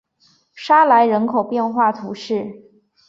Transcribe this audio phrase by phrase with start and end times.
[0.55, 2.63] 沙莱人口变化图示